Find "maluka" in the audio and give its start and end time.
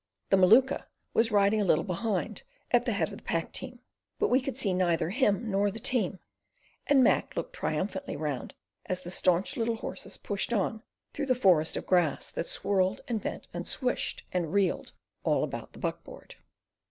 0.37-0.87